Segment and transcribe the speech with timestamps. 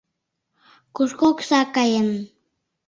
[0.95, 2.09] —Кушко окса каен?